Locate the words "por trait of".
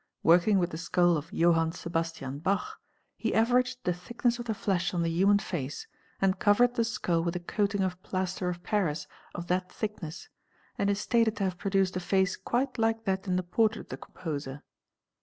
13.43-13.89